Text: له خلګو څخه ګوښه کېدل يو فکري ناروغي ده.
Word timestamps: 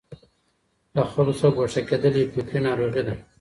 له 0.95 1.03
خلګو 1.11 1.33
څخه 1.39 1.53
ګوښه 1.55 1.81
کېدل 1.89 2.13
يو 2.19 2.31
فکري 2.33 2.59
ناروغي 2.67 3.01
ده. 3.07 3.13